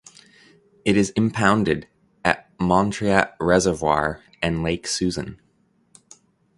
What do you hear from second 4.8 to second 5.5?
Susan.